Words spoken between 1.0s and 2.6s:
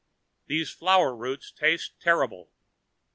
roots taste terrible.